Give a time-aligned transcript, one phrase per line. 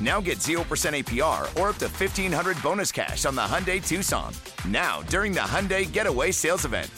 [0.00, 4.32] Now get 0% APR or up to 1500 bonus cash on the Hyundai Tucson.
[4.66, 6.90] Now, during the Hyundai Getaway Sales Event.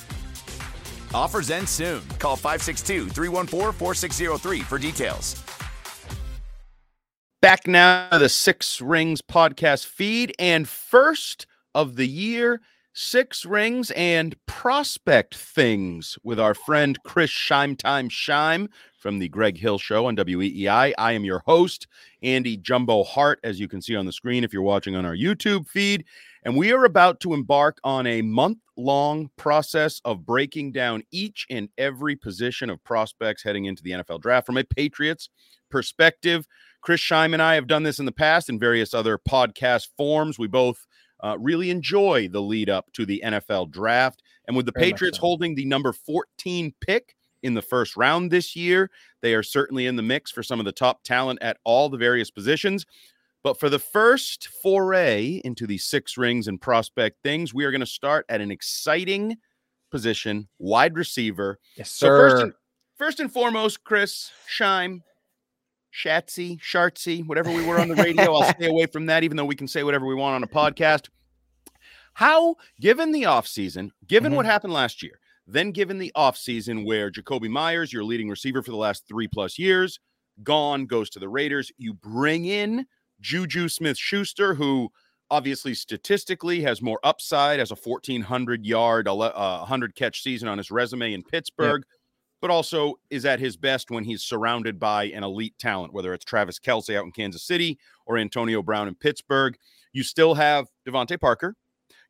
[1.13, 2.03] Offers end soon.
[2.19, 5.43] Call 562 314 4603 for details.
[7.43, 13.91] Back now to the Six Rings podcast feed and first of the year, Six Rings
[13.91, 18.69] and Prospect Things with our friend Chris Scheim Time Scheim
[19.07, 20.93] from the Greg Hill Show on WEEI.
[20.99, 21.87] I am your host,
[22.25, 25.15] Andy Jumbo Hart, as you can see on the screen if you're watching on our
[25.15, 26.05] YouTube feed.
[26.43, 31.47] And we are about to embark on a month long process of breaking down each
[31.49, 35.31] and every position of prospects heading into the NFL draft from a Patriots
[35.71, 36.45] perspective.
[36.81, 40.37] Chris Scheim and I have done this in the past in various other podcast forms.
[40.37, 40.85] We both
[41.23, 44.25] uh, really enjoy the lead up to the NFL draft.
[44.49, 45.21] And with the Very Patriots so.
[45.21, 47.15] holding the number 14 pick
[47.47, 48.91] in the first round this year,
[49.23, 51.97] they are certainly in the mix for some of the top talent at all the
[51.97, 52.85] various positions.
[53.43, 57.81] But for the first foray into the six rings and prospect things, we are going
[57.81, 59.37] to start at an exciting
[59.91, 61.61] position, wide receiver.
[61.77, 62.07] Yes, sir.
[62.07, 62.53] So first and,
[62.97, 65.03] first and foremost, Chris Scheim,
[65.95, 68.35] Shatsy, Shartsy, whatever we were on the radio.
[68.35, 70.49] I'll stay away from that, even though we can say whatever we want on a
[70.49, 71.09] podcast.
[72.15, 74.37] How, given the offseason, given mm-hmm.
[74.37, 78.71] what happened last year, then given the offseason where Jakobi Meyers, your leading receiver for
[78.71, 80.01] the last three plus years,
[80.43, 82.87] gone, goes to the Raiders, you bring in
[83.21, 84.91] Juju Smith Schuster, who
[85.31, 90.71] obviously statistically has more upside as a 1,400 yard, 100 uh, catch season on his
[90.71, 91.83] resume in Pittsburgh.
[91.87, 91.97] Yep
[92.41, 96.25] but also is at his best when he's surrounded by an elite talent, whether it's
[96.25, 99.57] Travis Kelce out in Kansas City or Antonio Brown in Pittsburgh.
[99.93, 101.57] You still have DeVante Parker.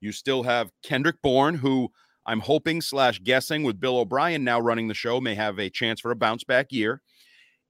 [0.01, 1.91] You still have Kendrick Bourne, who
[2.27, 6.01] I'm hoping slash guessing with Bill O'Brien now running the show may have a chance
[6.01, 7.01] for a bounce back year.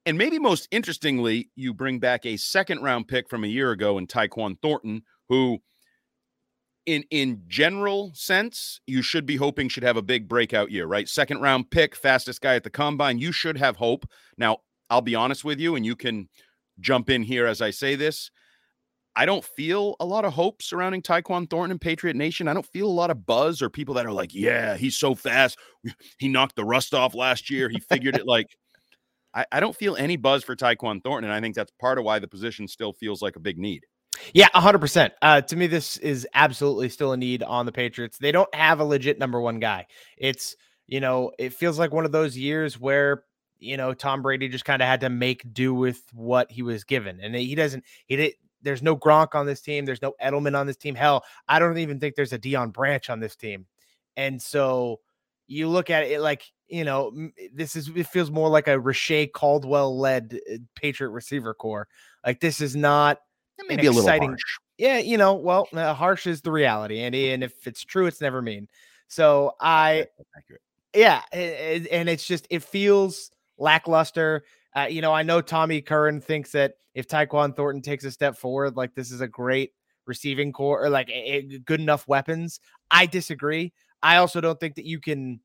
[0.06, 3.98] And maybe most interestingly, you bring back a second round pick from a year ago
[3.98, 5.58] in Tyquan Thornton, who–
[6.86, 11.08] in in general sense, you should be hoping should have a big breakout year, right?
[11.08, 13.18] Second round pick, fastest guy at the combine.
[13.18, 14.08] You should have hope.
[14.38, 16.28] Now, I'll be honest with you, and you can
[16.78, 18.30] jump in here as I say this.
[19.16, 22.48] I don't feel a lot of hope surrounding Tyquan Thornton and Patriot Nation.
[22.48, 25.14] I don't feel a lot of buzz or people that are like, yeah, he's so
[25.14, 25.58] fast.
[26.18, 27.68] He knocked the rust off last year.
[27.68, 28.48] He figured it like
[29.36, 31.30] I, I don't feel any buzz for Tyquan Thornton.
[31.30, 33.84] And I think that's part of why the position still feels like a big need.
[34.32, 35.10] Yeah, 100%.
[35.20, 38.16] Uh, to me, this is absolutely still a need on the Patriots.
[38.18, 39.86] They don't have a legit number one guy.
[40.16, 40.56] It's,
[40.86, 43.24] you know, it feels like one of those years where,
[43.58, 46.84] you know, Tom Brady just kind of had to make do with what he was
[46.84, 47.20] given.
[47.20, 48.34] And he doesn't, he did,
[48.66, 49.84] there's no Gronk on this team.
[49.84, 50.96] There's no Edelman on this team.
[50.96, 53.66] Hell, I don't even think there's a Deion Branch on this team.
[54.16, 55.00] And so
[55.46, 57.12] you look at it like, you know,
[57.54, 61.86] this is, it feels more like a Reche Caldwell led uh, Patriot receiver core.
[62.24, 63.18] Like this is not,
[63.68, 64.40] maybe a little harsh.
[64.78, 68.20] Yeah, you know, well, uh, harsh is the reality, Andy, and if it's true, it's
[68.20, 68.68] never mean.
[69.08, 70.08] So I,
[70.92, 74.44] yeah, and it's just it feels lackluster.
[74.76, 78.36] Uh, you know, I know Tommy Curran thinks that if Tyquan Thornton takes a step
[78.36, 79.72] forward, like this is a great
[80.06, 81.12] receiving core or like a,
[81.54, 82.60] a good enough weapons.
[82.90, 83.72] I disagree.
[84.02, 85.40] I also don't think that you can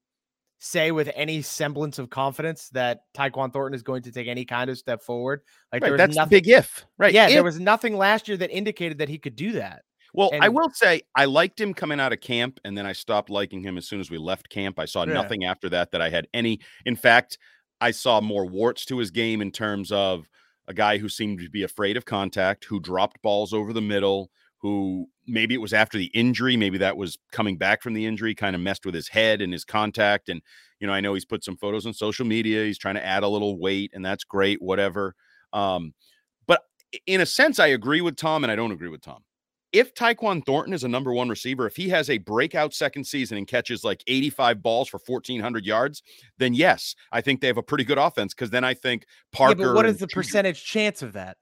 [0.60, 4.69] say with any semblance of confidence that Tyquan Thornton is going to take any kind
[4.69, 5.42] of step forward.
[5.72, 7.13] Like Right, there was that's the nothing, big if, right?
[7.13, 9.81] yeah, If- there was nothing last year that indicated that he could do that.
[10.13, 13.30] Well, I will say I liked him coming out of camp, and then I stopped
[13.30, 14.78] liking him as soon as we left camp.
[14.78, 15.13] I saw Yeah.
[15.13, 16.60] nothing after that that I had any.
[16.86, 17.38] In fact,
[17.81, 20.30] I saw more warts to his game in terms of
[20.68, 24.30] a guy who seemed to be afraid of contact, who dropped balls over the middle,
[24.60, 28.36] who maybe it was after the injury, maybe that was coming back from the injury,
[28.36, 30.30] kind of messed with his head and his contact.
[30.30, 30.42] And,
[30.80, 32.63] you know, I know he's put some photos on social media.
[32.63, 35.16] He's trying to add a little weight, and that's great, whatever.
[35.51, 35.94] Um,
[36.45, 36.62] but
[37.07, 39.24] in a sense, I agree with Tom and I don't agree with Tom
[39.73, 43.38] if Tyquan Thornton is a number one receiver, if he has a breakout second season
[43.38, 46.03] and catches like 85 balls for 1,400 yards,
[46.38, 48.33] then yes, I think they have a pretty good offense.
[48.33, 49.59] Because then I think Parker.
[49.62, 51.38] yeah, but what is the Juju- percentage chance of that?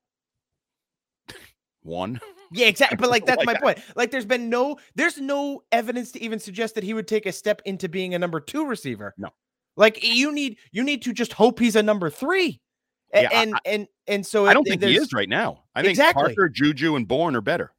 [1.83, 2.19] One.
[2.51, 2.97] Yeah, exactly.
[2.97, 3.79] But like that's Like, my I- point.
[3.95, 7.31] Like there's been no there's no evidence to even suggest that he would take a
[7.31, 9.13] step into being a number 2 receiver.
[9.19, 9.29] No.
[9.77, 12.59] Like you need you need to just hope he's a number 3.
[13.13, 15.65] A- Yeah, I- and and and so I don't think he is right now.
[15.75, 16.23] I think Exactly.
[16.23, 17.71] Parker, Juju, and Bourne are better.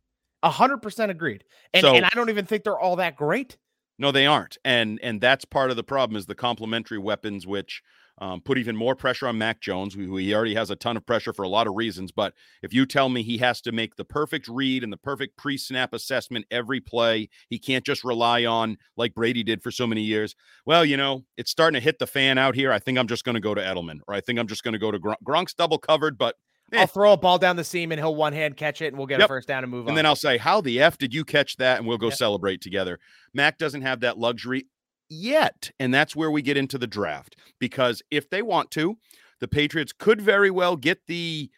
[0.43, 1.45] A 100% agreed.
[1.75, 3.57] And So- and I don't even think they're all that great.
[3.99, 7.83] No, they aren't, and and that's part of the problem is the complementary weapons, which
[8.23, 11.07] um, put even more pressure on Mac Jones, who, he already has a ton of
[11.07, 12.13] pressure for a lot of reasons.
[12.13, 15.37] But if you tell me he has to make the perfect read and the perfect
[15.39, 20.03] pre-snap assessment every play, he can't just rely on like Brady did for so many
[20.03, 20.35] years.
[20.67, 22.73] Well, you know, it's starting to hit the fan out here.
[22.73, 24.73] I think I'm just going to go to Edelman, or I think I'm just going
[24.73, 25.17] to go to Gronk.
[25.25, 26.37] Gronk's double covered, but.
[26.73, 26.87] I'll eh.
[26.87, 29.21] throw a ball down the seam and he'll one hand catch it and we'll get
[29.21, 29.91] a first down and move on.
[29.91, 32.19] and then I'll say, "How the f did you catch that?" And we'll go Yep.
[32.19, 32.99] celebrate together.
[33.35, 34.67] Mac doesn't have that luxury
[35.09, 37.37] yet, and that's where we get into the draft.
[37.59, 38.97] Because if they want to,
[39.41, 41.51] the Patriots could very well get the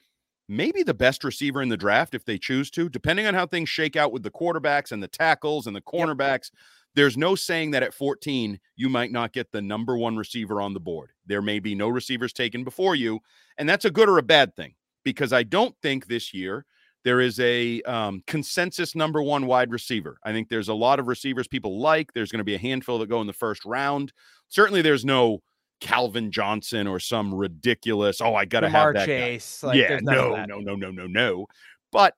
[0.48, 3.68] maybe the best receiver in the draft if they choose to, depending on how things
[3.68, 6.50] shake out with the quarterbacks and the tackles and the cornerbacks.
[6.94, 10.74] There's no saying that at 14 you might not get the number one receiver on
[10.74, 11.12] the board.
[11.24, 13.20] There may be no receivers taken before you,
[13.56, 16.64] and that's a good or a bad thing because I don't think this year
[17.04, 20.18] there is a um, consensus number one wide receiver.
[20.24, 22.12] I think there's a lot of receivers people like.
[22.12, 24.12] There's going to be a handful that go in the first round.
[24.48, 25.40] Certainly, there's no
[25.80, 28.20] Calvin Johnson or some ridiculous.
[28.20, 29.00] Oh, I got to have that.
[29.00, 29.62] guy." Chase.
[29.64, 31.46] Like, yeah, there's none of no, no, no, no, no, no.
[31.90, 32.14] But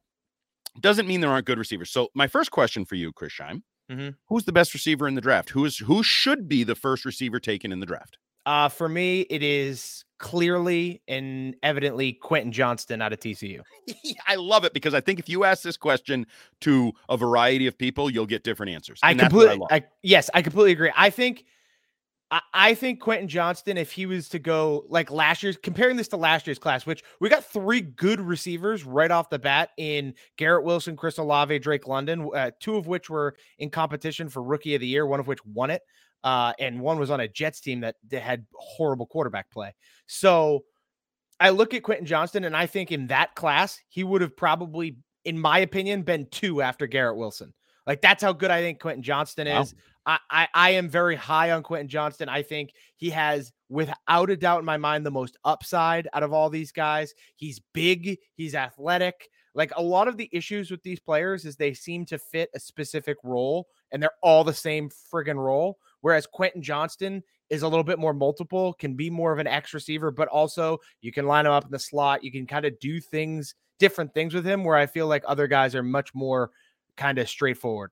[0.81, 1.90] doesn't mean there aren't good receivers.
[1.90, 4.16] So my first question for you, Chris Scheim, Mhm.
[4.28, 5.50] who's the best receiver in the draft?
[5.50, 8.19] Who is who should be the first receiver taken in the draft?
[8.44, 13.61] Uh, for me, it is clearly and evidently Quentin Johnston out of TCU.
[14.26, 16.26] I love it because I think if you ask this question
[16.61, 19.00] to a variety of people, you'll get different answers.
[19.02, 19.69] I And that's what completely, love.
[19.72, 20.93] I, yes, I completely agree.
[20.96, 21.44] I think,
[22.31, 26.08] I, I think Quentin Johnston, if he was to go like last year's, comparing this
[26.08, 30.14] to last year's class, which we got three good receivers right off the bat in
[30.37, 34.75] Garrett Wilson, Chris Olave, Drake London, uh, two of which were in competition for Rookie
[34.75, 35.82] of the Year, one of which won it,
[36.24, 39.72] uh, and one was on a Jets team that, that had horrible quarterback play.
[40.06, 40.64] So
[41.38, 44.96] I look at Quentin Johnston, and I think in that class, he would have probably,
[45.24, 47.52] in my opinion, been two after Garrett Wilson.
[47.86, 49.60] Like that's how good I think Quentin Johnston Wow.
[49.60, 49.74] is.
[50.06, 52.28] I, I I am very high on Quentin Johnston.
[52.28, 56.32] I think he has, without a doubt in my mind, the most upside out of
[56.32, 57.12] all these guys.
[57.36, 59.28] He's big, he's athletic.
[59.54, 62.60] Like a lot of the issues with these players is they seem to fit a
[62.60, 65.78] specific role and they're all the same friggin' role.
[66.05, 69.73] Whereas Quentin Johnston is a little bit more multiple, can be more of an X
[69.73, 72.23] receiver, but also you can line him up in the slot.
[72.23, 75.46] You can kind of do things, different things with him, where I feel like other
[75.46, 76.51] guys are much more
[76.99, 77.91] kind of straightforward.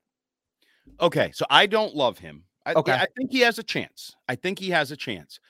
[1.00, 2.45] Okay, so I don't love him.
[2.66, 2.92] I, Okay.
[2.92, 4.14] I think he has a chance.
[4.28, 5.40] I think he has a chance.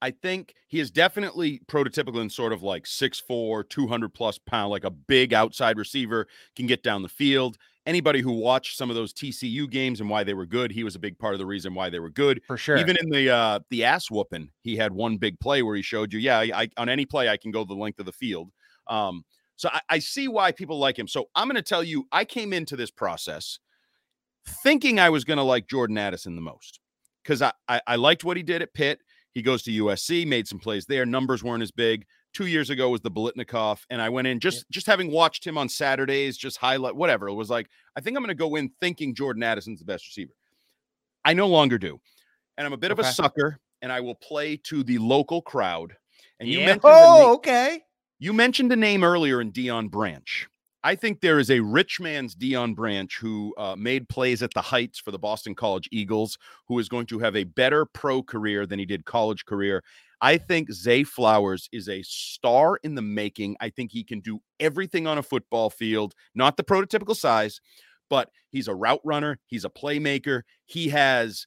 [0.00, 4.84] I think he is definitely prototypical in sort of like 6'4, 200 plus pound, like
[4.84, 7.58] a big outside receiver, can get down the field.
[7.84, 10.94] Anybody who watched some of those TCU games and why they were good, he was
[10.94, 12.40] a big part of the reason why they were good.
[12.46, 12.76] For sure.
[12.76, 16.12] Even in the uh the ass whooping, he had one big play where he showed
[16.12, 18.50] you, yeah, I, on any play I can go the length of the field.
[18.86, 19.24] Um,
[19.56, 21.08] so I, I see why people like him.
[21.08, 23.58] So I'm going to tell you, I came into this process
[24.62, 26.80] thinking I was going to like Jordan Addison the most
[27.22, 29.00] because I, I I liked what he did at Pitt.
[29.32, 31.06] He goes to USC, made some plays there.
[31.06, 32.04] Numbers weren't as big.
[32.32, 35.58] Two years ago was the Biletnikoff, and I went in just just having watched him
[35.58, 37.28] on Saturdays, just highlight whatever.
[37.28, 40.06] It was like I think I'm going to go in thinking Jordan Addison's the best
[40.06, 40.32] receiver.
[41.24, 42.00] I no longer do,
[42.56, 45.94] and I'm a bit of a sucker, and I will play to the local crowd.
[46.40, 46.66] And you yeah.
[46.66, 47.80] mentioned the na- Oh, okay.
[48.18, 50.48] you mentioned a name earlier in Deion Branch.
[50.84, 54.60] I think there is a rich man's Deion Branch who uh, made plays at the
[54.60, 56.36] heights for the Boston College Eagles,
[56.66, 59.84] who is going to have a better pro career than he did college career.
[60.20, 63.56] I think Zay Flowers is a star in the making.
[63.60, 67.60] I think he can do everything on a football field, not the prototypical size,
[68.10, 70.42] but he's a route runner, he's a playmaker.
[70.66, 71.46] He has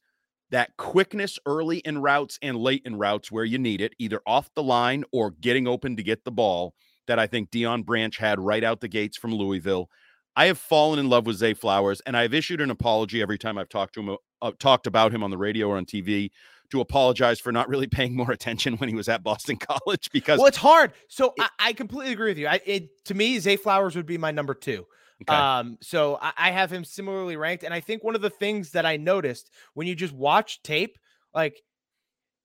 [0.51, 4.49] that quickness early in routes and late in routes where you need it, either off
[4.55, 6.73] the line or getting open to get the ball,
[7.07, 9.89] that I think Deion Branch had right out the gates from Louisville.
[10.35, 13.57] I have fallen in love with Zay Flowers, and I've issued an apology every time
[13.57, 16.29] I've talked to him, uh, talked about him on the radio or on TV
[16.71, 20.39] to apologize for not really paying more attention when he was at Boston College because
[20.39, 20.93] well, it's hard.
[21.07, 22.47] So it, I, I, completely agree with you.
[22.47, 24.85] I, it, to me, Zay Flowers would be my number two.
[25.21, 25.33] Okay.
[25.33, 28.71] Um, so I, I have him similarly ranked, and I think one of the things
[28.71, 30.97] that I noticed when you just watch tape,
[31.33, 31.61] like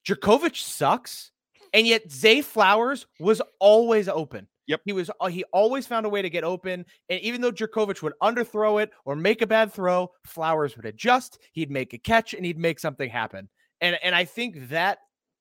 [0.07, 1.33] Jurkovec sucks,
[1.73, 4.47] and yet Zay Flowers was always open.
[4.67, 4.83] Yep.
[4.85, 6.85] He was uh, he always found a way to get open.
[7.09, 11.39] And even though Jurkovec would underthrow it or make a bad throw, Flowers would adjust,
[11.53, 13.49] he'd make a catch, and he'd make something happen.
[13.81, 14.99] And and I think that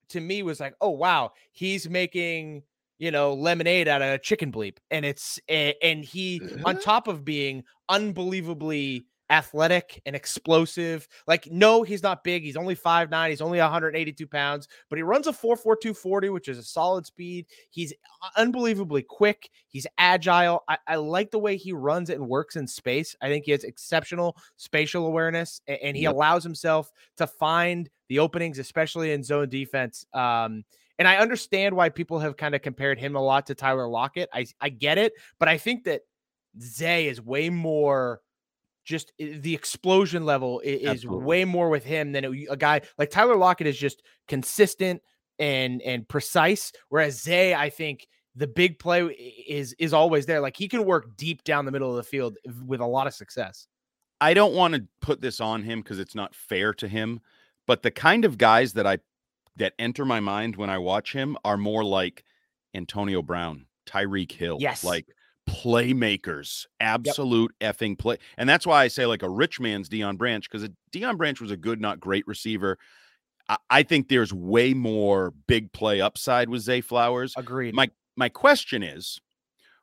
[0.09, 2.63] to me was like, oh wow, he's making
[2.99, 4.77] you know, lemonade out of a chicken bleep.
[4.91, 6.81] And it's and he on uh-huh.
[6.83, 11.07] top of being unbelievably athletic and explosive.
[11.27, 12.43] Like, no, he's not big.
[12.43, 13.29] He's only five nine.
[13.29, 17.45] He's only 182 pounds, but he runs a 4.4240, which is a solid speed.
[17.69, 17.93] He's
[18.35, 19.49] unbelievably quick.
[19.67, 20.63] He's agile.
[20.67, 23.15] I, I, like the way he runs and works in space.
[23.21, 26.13] I think he has exceptional spatial awareness and, and he yep.
[26.13, 30.05] allows himself to find the openings, especially in zone defense.
[30.13, 30.63] Um,
[30.97, 34.29] and I understand why people have kind of compared him a lot to Tyler Lockett.
[34.33, 36.01] I I get it, but I think that
[36.61, 38.21] Zay is way more
[38.89, 41.25] just eh, the explosion level is, Absolutely.
[41.25, 45.01] way more with him than a guy like Tyler Lockett is just consistent
[45.37, 50.57] and and precise whereas Zay I think the big play is is always there like
[50.57, 53.67] he can work deep down the middle of the field with a lot of success.
[54.21, 57.21] I don't want to put this on him because it's not fair to him,
[57.67, 58.99] but the kind of guys that I
[59.55, 62.23] that enter my mind when I watch him are more like
[62.73, 65.05] Antonio Brown, Tyreek Hill, yes, like
[65.49, 67.77] playmakers, absolute yep.
[67.77, 68.17] effing play.
[68.37, 71.51] And that's why I say like a rich man's Deion Branch because Deion Branch was
[71.51, 72.77] a good, not great receiver.
[73.47, 77.33] I, I think there's way more big play upside with Zay Flowers.
[77.35, 77.73] Agreed.
[77.73, 79.19] My my question is,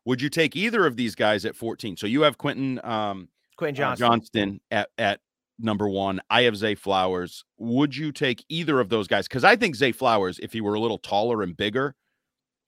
[0.05, 1.97] would you take either of these guys at 14?
[1.97, 5.21] So you have Quentin um Quentin Johnston, uh, Johnston at at
[5.59, 6.21] number one.
[6.31, 7.45] I have Zay Flowers.
[7.59, 9.27] Would you take either of those guys?
[9.27, 11.95] Because I think Zay Flowers, if he were a little taller and bigger,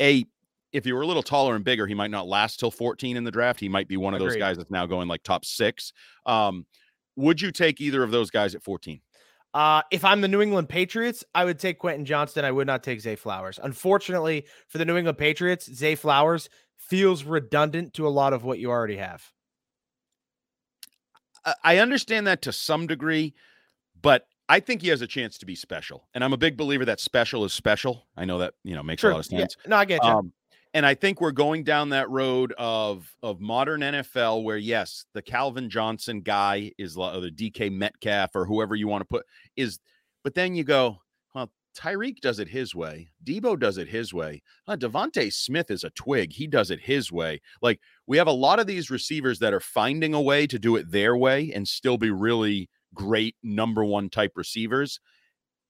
[0.01, 0.25] a
[0.73, 3.25] if he were a little taller and bigger, he might not last till 14 in
[3.25, 3.61] the draft.
[3.61, 4.35] He might be one of Agreed.
[4.35, 5.93] those guys that's now going like top six.
[6.27, 6.67] Um,
[7.17, 9.01] would you take either of those guys at 14?
[9.55, 12.45] Uh, if I'm the New England Patriots, I would take Quentin Johnston.
[12.45, 13.59] I would not take Zay Flowers.
[13.63, 18.59] Unfortunately, for the New England Patriots, Zay Flowers feels redundant to a lot of what
[18.59, 19.33] you already have.
[21.65, 23.35] I understand that to some degree,
[24.03, 26.09] but I think he has a chance to be special.
[26.15, 28.07] And I'm a big believer that special is special.
[28.17, 29.11] I know that, you know, makes sure.
[29.11, 29.57] a lot of sense.
[29.65, 29.71] Yeah.
[29.71, 30.09] No, I get you.
[30.11, 30.33] Um,
[30.75, 35.23] and I think we're going down that road of of modern NFL where yes, the
[35.23, 39.79] Calvin Johnson guy is the DK Metcalf or whoever you want to put is
[40.25, 40.99] but then you go,
[41.35, 43.09] well, Tyreek does it his way.
[43.25, 44.43] Deebo does it his way.
[44.67, 46.33] Uh, DeVonta Smith is a twig.
[46.33, 47.41] He does it his way.
[47.63, 50.77] Like we have a lot of these receivers that are finding a way to do
[50.77, 55.01] it their way and still be really great number one type receivers.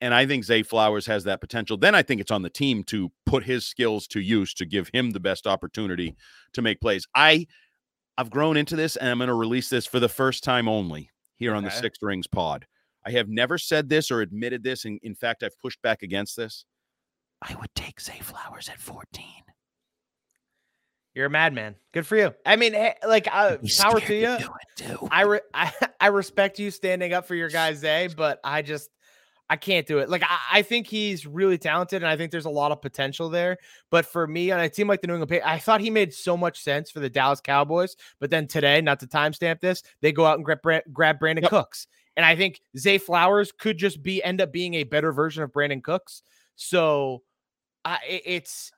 [0.01, 1.77] And I think Zay Flowers has that potential.
[1.77, 4.91] Then I think it's on the team to put his skills to use to give
[4.93, 6.17] him the best opportunity
[6.55, 7.07] to make plays.
[7.15, 7.47] I
[8.17, 11.11] I've grown into this and I'm going to release this for the first time only
[11.37, 11.59] here okay.
[11.59, 12.67] on the Six Rings pod.
[13.07, 14.85] I have never said this or admitted this.
[14.85, 16.65] And in fact, I've pushed back against this.
[17.41, 19.25] I would take Zay Flowers at 14.
[21.15, 21.77] You're a madman.
[21.93, 22.35] Good for you.
[22.45, 22.75] I mean,
[23.07, 24.39] like, uh, power to you.
[24.77, 28.63] To I, re- I I respect you standing up for your guy Zay, but I
[28.63, 28.91] just
[29.51, 30.11] I can't do it.
[30.11, 33.31] Like, I, I, think he's really talented, and I think there's a lot of potential
[33.31, 33.57] there.
[33.91, 36.13] But for me, on a team like the New England Patriots, I thought he made
[36.13, 37.97] so much sense for the Dallas Cowboys.
[38.21, 40.61] But then today, not to timestamp this, they go out and grab,
[40.93, 41.51] grab Brandin yep.
[41.51, 41.87] Cooks.
[42.17, 45.53] And I think Zay Flowers could just be end up being a better version of
[45.53, 46.23] Brandin Cooks.
[46.57, 47.23] So
[47.85, 48.73] I, it's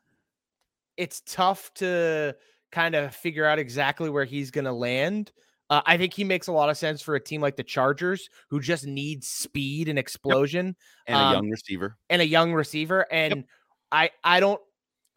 [0.96, 2.36] it's tough to
[2.70, 5.32] kind of figure out exactly where he's going to land.
[5.70, 8.28] Uh, I think he makes a lot of sense for a team like the Chargers,
[8.48, 10.76] who just needs speed and explosion, yep.
[11.06, 13.06] and um, a young receiver, and a young receiver.
[13.10, 13.44] And yep.
[13.92, 14.60] I, I don't.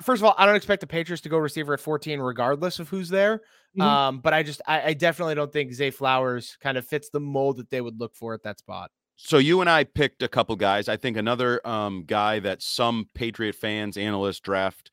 [0.01, 2.89] First of all, I don't expect the Patriots to go receiver at 14, regardless of
[2.89, 3.38] who's there.
[3.77, 3.81] Mm-hmm.
[3.81, 7.19] Um, but I just I, I definitely don't think Zay Flowers kind of fits the
[7.19, 8.91] mold that they would look for at that spot.
[9.15, 10.89] So you and I picked a couple guys.
[10.89, 14.91] I think another um, guy that some Patriot fans, analysts, draft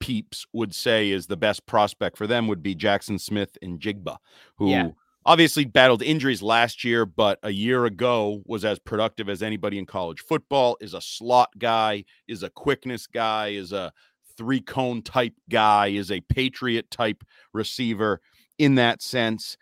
[0.00, 4.16] peeps would say is the best prospect for them would be Jaxon Smith-Njigba,
[4.56, 4.90] who yeah.
[5.26, 9.86] obviously battled injuries last year, but a year ago was as productive as anybody in
[9.86, 10.76] college football.
[10.80, 13.92] Is a slot guy, is a quickness guy, is a
[14.36, 18.20] three cone type guy, is a patriot type receiver
[18.58, 19.56] in that sense.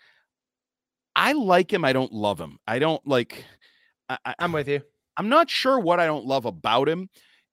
[1.14, 1.84] I like him.
[1.84, 2.58] I don't love him.
[2.66, 3.44] I don't like.
[4.08, 4.82] I, I'm with you.
[5.16, 7.08] I'm not sure what I don't love about him.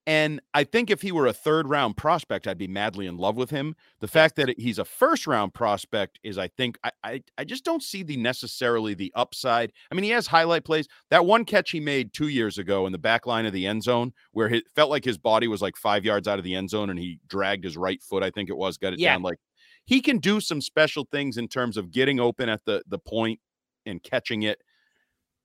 [0.05, 3.38] And I think if he were a third round prospect, I'd be madly in love
[3.38, 3.74] with him.
[4.01, 7.63] The fact that he's a first round prospect is, I think, I, I, I just
[7.63, 9.72] don't see the necessarily the upside.
[9.89, 10.88] I mean, he has highlight plays.
[11.10, 13.83] That one catch he made two years ago in the back line of the end
[13.83, 16.69] zone, where it felt like his body was like five yards out of the end
[16.69, 18.24] zone, and he dragged his right foot.
[18.24, 19.13] I think it was, got it Yeah.
[19.13, 19.22] down.
[19.22, 19.38] Like
[19.86, 23.39] he can do some special things in terms of getting open at the the point
[23.86, 24.60] and catching it.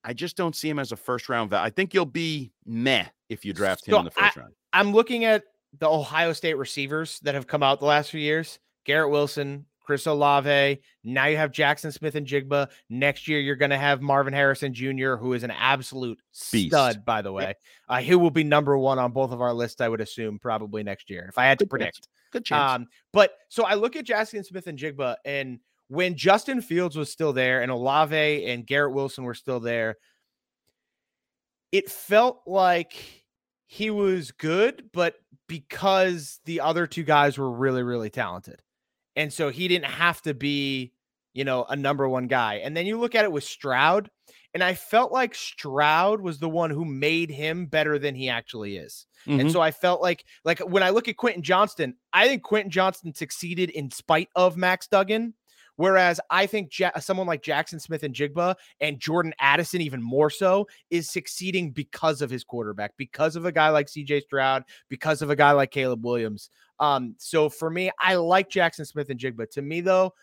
[0.09, 1.67] I just don't see him as a first round value.
[1.67, 4.55] I think you'll be meh if you draft him So in the first round.
[4.73, 5.45] I'm looking at
[5.79, 8.59] the Ohio State receivers that have come out the last few years.
[8.87, 10.81] Garrett Wilson, Chris Olave.
[11.05, 12.69] Now you have Jaxon Smith-Njigba.
[12.89, 16.19] Next year you're going to have Marvin Harrison Jr., who is an absolute
[16.53, 16.69] Beast.
[16.69, 17.53] stud, by the way.
[17.87, 20.83] Uh, he will be number one on both of our lists, I would assume, probably
[20.83, 21.99] next year, if I had to Good chance.
[21.99, 22.09] predict.
[22.33, 22.73] Good chance.
[22.81, 27.63] Um, but so I look at Jaxon Smith-Njigba, and when Justin Fields was still there
[27.63, 29.97] and Olave and Garrett Wilson were still there,
[31.73, 33.25] it felt like
[33.67, 35.17] he was good, but
[35.49, 38.63] because the other two guys were really, really talented.
[39.17, 40.93] And so he didn't have to be,
[41.35, 42.57] you know, a number one guy.
[42.57, 44.11] And then you look at it with Stroud,
[44.55, 48.77] and I felt like Stroud was the one who made him better than he actually
[48.77, 49.07] is.
[49.27, 49.53] And Mhm.
[49.53, 53.15] so I felt like, like when I look at Quentin Johnston, I think Quentin Johnston
[53.15, 55.35] succeeded in spite of Max Duggan.
[55.79, 61.09] Whereas I think ja- someone like Jaxon Smith-Njigba and Jordan Addison, even more so, is
[61.09, 65.37] succeeding because of his quarterback, because of a guy like CJ Stroud, because of a
[65.37, 66.51] guy like Caleb Williams.
[66.81, 69.49] Um, so for me, I like Jaxon Smith-Njigba.
[69.53, 70.15] To me, though,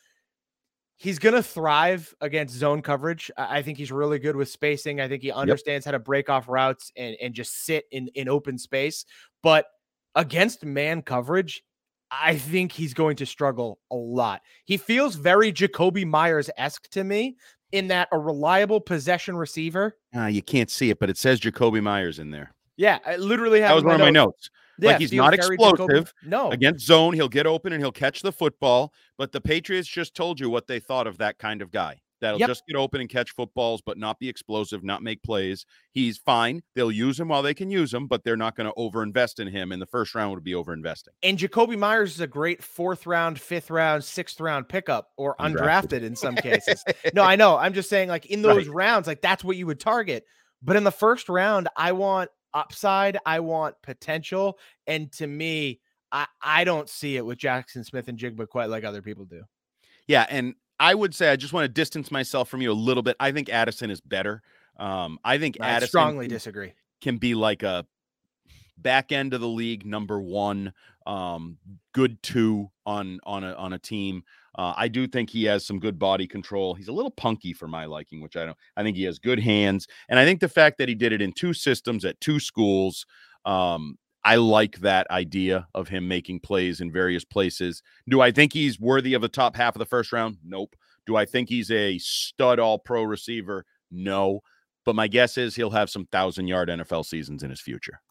[0.98, 3.32] he's going to thrive against zone coverage.
[3.38, 5.00] I I think he's really good with spacing.
[5.00, 8.28] I think he understands how to break off routes and, and just sit in, in
[8.28, 9.06] open space.
[9.42, 9.68] But
[10.16, 11.64] against man coverage,
[12.12, 14.42] I think he's going to struggle a lot.
[14.66, 17.36] He feels very Jakobi Meyers esque to me
[17.72, 19.98] in that a reliable possession receiver.
[20.14, 22.54] Ah, you can't see it, but it says Jakobi Meyers in there.
[22.78, 24.50] Yeah, I literally have That was one of my notes.
[24.80, 26.14] Yeah, like he's not very Jakobi- explosive.
[26.24, 28.94] No, Against zone, he'll get open and he'll catch the football.
[29.18, 32.02] But the Patriots just told you what they thought of that kind of guy.
[32.26, 32.48] That'll Yep.
[32.50, 35.66] just get open and catch footballs, but not be explosive, not make plays.
[35.92, 36.64] He's fine.
[36.74, 39.48] They'll use him while they can use him, but they're not going to overinvest in
[39.48, 39.72] him.
[39.72, 41.10] And the first round would be overinvesting.
[41.22, 45.58] And Jakobi Meyers is a great fourth round, fifth round, sixth round pickup or Undrafted.
[45.60, 46.84] undrafted in some cases.
[47.14, 47.58] no, I know.
[47.58, 50.26] I'm just saying, like in those rounds, like that's what you would target.
[50.64, 54.58] But in the first round, I want upside, I want potential.
[54.88, 55.80] And to me,
[56.12, 59.44] I, I don't see it with Jaxon Smith-Njigba quite like other people do.
[60.08, 63.04] Yeah, and I would say I just want to distance myself from you a little
[63.04, 63.16] bit.
[63.20, 64.42] I think Addison is better.
[64.78, 66.74] Um, I think I Addison strongly disagree.
[67.02, 67.86] can be like a
[68.78, 70.74] back end of the league number one,
[71.08, 71.58] um,
[71.94, 74.24] good two on on a on a team.
[74.58, 76.76] Uh, I do think he has some good body control.
[76.76, 78.58] He's a little punky for my liking, which I don't.
[78.76, 81.22] I think he has good hands, and I think the fact that he did it
[81.22, 83.06] in two systems at two schools.
[83.46, 87.84] Um, I like that idea of him making plays in various places.
[88.10, 90.38] Do I think he's worthy of the top half of the first round?
[90.44, 90.76] Nope.
[91.06, 93.66] Do I think he's a stud all pro receiver?
[93.92, 94.42] No.
[94.84, 98.02] But my guess is he'll have some thousand yard NFL seasons in his future.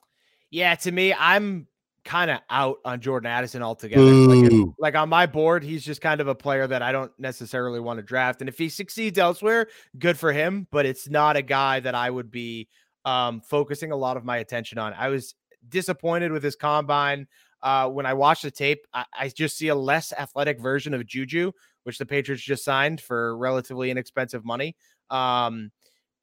[0.53, 1.67] Yeah, to me, I'm
[2.05, 4.05] kind of out on Jordan Addison altogether.
[4.05, 4.73] Like, Boo.
[4.79, 7.99] like on my board, he's just kind of a player that I don't necessarily want
[7.99, 8.41] to draft.
[8.41, 9.67] And if he succeeds elsewhere,
[9.99, 10.69] good for him.
[10.71, 12.69] But it's not a guy that I would be
[13.05, 14.93] um, focusing a lot of my attention on.
[14.95, 15.35] I was
[15.69, 17.27] disappointed with his combine.
[17.63, 21.07] Uh, when I watched the tape, I, I just see a less athletic version of
[21.07, 21.53] Juju,
[21.85, 24.77] which the Patriots just signed for relatively inexpensive money.
[25.11, 25.71] Um,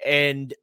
[0.05, 0.53] and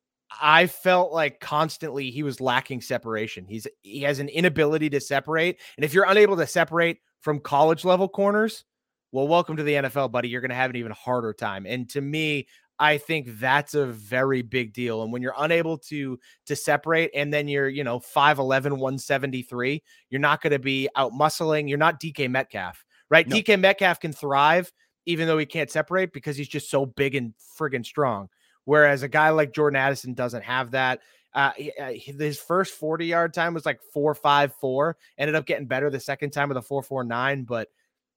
[0.41, 3.47] I felt like constantly he was lacking separation.
[3.49, 7.85] He's he has an inability to separate, and if you're unable to separate from college
[7.85, 8.64] level corners,
[9.11, 10.29] well, welcome to the NFL, buddy.
[10.29, 11.64] You're going to have an even harder time.
[11.67, 12.47] And to me,
[12.79, 15.03] I think that's a very big deal.
[15.03, 20.21] And when you're unable to to separate, and then you're you know 5'11", 173, you're
[20.21, 21.69] not going to be out muscling.
[21.69, 23.27] You're not DK Metcalf, right?
[23.27, 23.37] No.
[23.37, 24.73] DK Metcalf can thrive
[25.09, 28.29] even though he can't separate because he's just so big and friggin' strong.
[28.67, 31.01] Whereas a guy like Jordan Addison doesn't have that.
[31.35, 34.93] Uh, uh, his first 40 yard time was like 4.54.
[35.17, 37.69] Ended up getting better the second time with a 4.49, but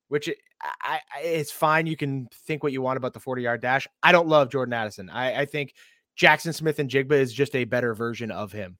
[0.10, 0.30] which
[0.62, 1.88] I, I, it's fine.
[1.88, 3.88] You can think what you want about the 40 yard dash.
[4.04, 5.10] I don't love Jordan Addison.
[5.10, 5.74] I, I think
[6.20, 8.78] Jaxon Smith-Njigba is just a better version of him.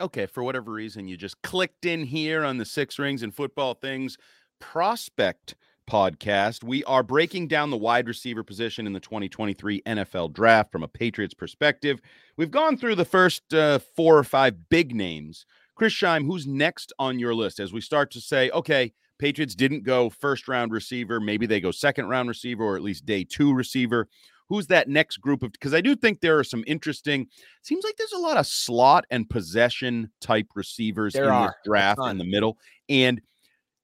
[0.00, 3.74] Okay, for whatever reason, you just clicked in here on the six rings and football
[3.74, 4.16] things.
[4.60, 5.56] Prospect
[5.88, 6.62] podcast.
[6.62, 10.88] We are breaking down the wide receiver position in the 2023 NFL draft from a
[10.88, 12.00] Patriots perspective.
[12.36, 15.46] We've gone through the first uh, four or five big names.
[15.74, 19.84] Chris Scheim, who's next on your list as we start to say, okay, Patriots didn't
[19.84, 21.20] go first round receiver.
[21.20, 24.08] Maybe they go second round receiver or at least day two receiver.
[24.48, 25.52] Who's that next group of?
[25.52, 27.26] Because I do think there are some interesting.
[27.62, 31.48] Seems like there's a lot of slot and possession type receivers There in are.
[31.48, 32.56] this draft in the middle,
[32.88, 33.20] and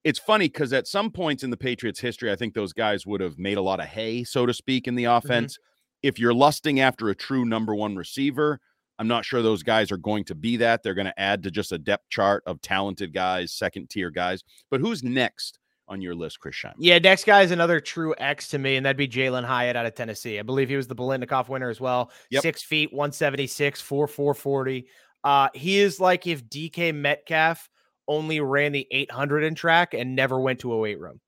[0.05, 3.21] it's funny because at some points in the Patriots' history, I think those guys would
[3.21, 5.27] have made a lot of hay, so to speak, in the mm-hmm.
[5.27, 5.59] offense.
[6.03, 8.61] If you're lusting after a true number one receiver,
[8.99, 10.83] I'm not sure those guys are going to be that.
[10.83, 14.45] They're going to add to just a depth chart of talented guys, second tier guys.
[14.71, 16.75] But who's next on your list, Chris Scheim?
[16.79, 19.87] Yeah, next guy is another true X to me, and that'd be Jalin Hyatt out
[19.87, 20.39] of Tennessee.
[20.39, 22.13] I believe he was the Biletnikoff winner as well.
[22.31, 22.43] Yep.
[22.43, 24.87] Six feet, 176, 4 440.
[25.25, 27.69] Uh, he is like if DK Metcalf
[28.07, 31.21] only ran the 800 in track and never went to a weight room.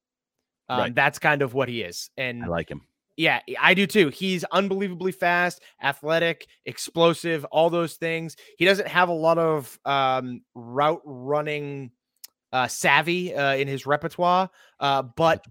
[0.68, 0.94] Um, Right.
[0.94, 2.11] That's kind of what he is.
[2.16, 2.83] And I like him.
[3.16, 4.11] Yeah, I do too.
[4.11, 8.37] He's unbelievably fast, athletic, explosive, all those things.
[8.59, 11.90] He doesn't have a lot of um, route running
[12.52, 14.50] uh, savvy uh, in his repertoire,
[14.81, 15.44] uh, but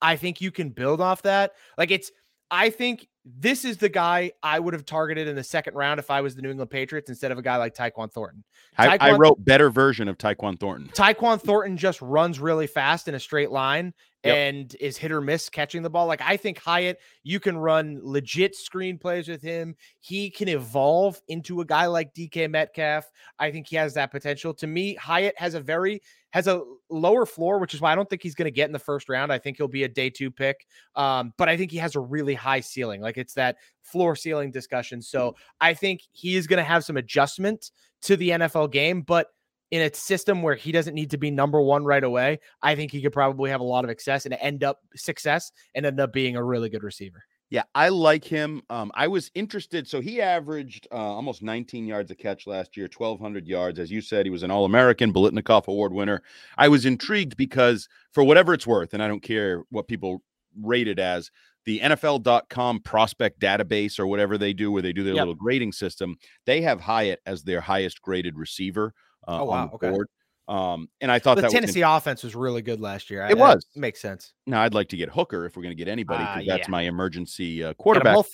[0.00, 1.52] I- think you can build off that.
[1.76, 2.10] Like it's,
[2.50, 6.10] I think this is the guy I would have targeted in the second round if
[6.10, 8.44] I was the New England Patriots instead of a guy like Tyquan Thornton.
[8.78, 10.88] I, I wrote better version of Tyquan Thornton.
[10.94, 13.92] Tyquan Thornton just runs really fast in a straight line
[14.26, 14.36] Yep.
[14.36, 16.06] and is hit or miss catching the ball.
[16.06, 19.74] Like I think Hyatt, you can run legit screen plays with him.
[20.00, 23.10] He can evolve into a guy like DK Metcalf.
[23.38, 24.54] I think he has that potential.
[24.54, 28.10] To me, Hyatt has a very has a lower floor, which is why I don't
[28.10, 29.32] think he's going to get in the first round.
[29.32, 30.66] I think he'll be a day two pick.
[30.94, 33.00] Um, but I think he has a really high ceiling.
[33.00, 35.00] Like it's that floor ceiling discussion.
[35.00, 37.70] So I think he is going to have some adjustment
[38.02, 39.28] to the NFL game, but
[39.70, 42.92] in a system where he doesn't need to be number one right away, I think
[42.92, 46.12] he could probably have a lot of success and end up success and end up
[46.12, 47.24] being a really good receiver.
[47.48, 48.62] Yeah, I like him.
[48.70, 49.86] Um, I was interested.
[49.86, 53.78] So he averaged uh, almost 19 yards a catch last year, 1,200 yards.
[53.78, 56.22] As you said, he was an All American, Biletnikoff Award winner.
[56.58, 60.22] I was intrigued because, for whatever it's worth, and I don't care what people
[60.60, 61.30] rate it as,
[61.66, 65.20] the NFL.com prospect database or whatever they do, where they do their Yep.
[65.20, 68.92] little grading system, they have Hyatt as their highest graded receiver
[69.26, 69.90] uh, Oh, wow, on the okay.
[69.90, 70.08] board.
[70.48, 73.22] Um, and I thought The that was Tennessee offense was really good last year.
[73.24, 73.66] I- It that was.
[73.74, 74.32] makes sense.
[74.46, 76.68] now I'd like to get Hooker if we're going to get anybody Ah, because that's
[76.68, 76.70] yeah.
[76.70, 78.24] my emergency uh, quarterback.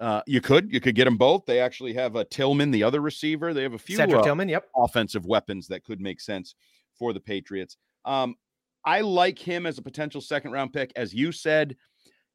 [0.00, 1.44] Uh, you could you could get them both.
[1.44, 3.52] They actually have a Tillman, the other receiver.
[3.52, 4.48] They have a few Cedric uh, Tillman.
[4.48, 4.68] Yep.
[4.76, 6.54] offensive weapons that could make sense
[6.98, 7.76] for the Patriots.
[8.04, 8.36] Um,
[8.84, 10.92] I like him as a potential second round pick.
[10.96, 11.76] As you said,